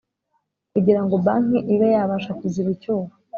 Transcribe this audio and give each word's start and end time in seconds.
Kugirango 0.73 1.15
banki 1.25 1.59
ibe 1.73 1.87
yabasha 1.95 2.31
kuziba 2.39 2.69
icyuho 2.75 3.07